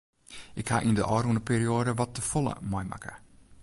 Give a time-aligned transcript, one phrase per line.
[0.59, 3.13] Ik ha yn de ôfrûne perioade wat te folle meimakke.